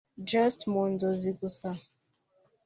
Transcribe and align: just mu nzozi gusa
just 0.31 0.59
mu 0.71 0.83
nzozi 0.93 1.29
gusa 1.39 1.69